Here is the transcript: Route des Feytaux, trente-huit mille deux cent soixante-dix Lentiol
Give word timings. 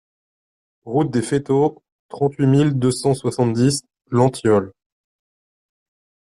Route 0.83 1.11
des 1.11 1.21
Feytaux, 1.21 1.83
trente-huit 2.09 2.47
mille 2.47 2.73
deux 2.73 2.89
cent 2.89 3.13
soixante-dix 3.13 3.83
Lentiol 4.09 4.73